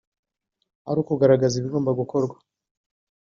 [0.89, 2.35] ari ukugaragaza ibigomba gukorwa